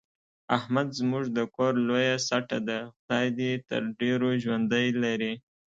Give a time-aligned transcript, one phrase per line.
[0.57, 5.33] احمد زموږ د کور لویه سټه ده، خدای دې تر ډېرو ژوندی لري.